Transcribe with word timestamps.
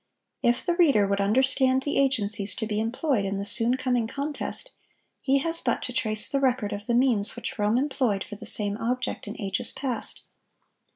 If 0.41 0.65
the 0.65 0.75
reader 0.77 1.05
would 1.05 1.21
understand 1.21 1.83
the 1.83 1.99
agencies 1.99 2.55
to 2.55 2.65
be 2.65 2.79
employed 2.79 3.23
in 3.23 3.37
the 3.37 3.45
soon 3.45 3.77
coming 3.77 4.07
contest, 4.07 4.71
he 5.21 5.37
has 5.37 5.61
but 5.61 5.83
to 5.83 5.93
trace 5.93 6.27
the 6.27 6.39
record 6.39 6.73
of 6.73 6.87
the 6.87 6.95
means 6.95 7.35
which 7.35 7.59
Rome 7.59 7.77
employed 7.77 8.23
for 8.23 8.35
the 8.35 8.47
same 8.47 8.77
object 8.77 9.27
in 9.27 9.39
ages 9.39 9.71
past. 9.71 10.23